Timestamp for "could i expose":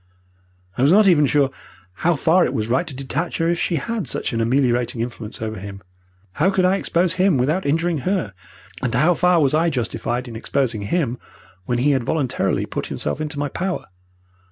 6.49-7.13